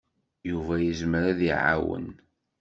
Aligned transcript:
Yuba 0.49 0.75
yezmer 0.79 1.23
ad 1.31 1.39
iɛawen. 1.49 2.07